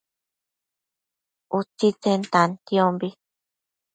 utsitsen 1.57 2.21
tantiombi 2.33 3.09